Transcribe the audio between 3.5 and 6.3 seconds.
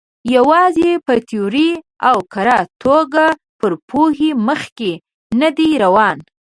پر پوهې مخکې نه دی روان.